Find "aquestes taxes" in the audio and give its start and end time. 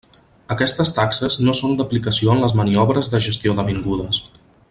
0.53-1.35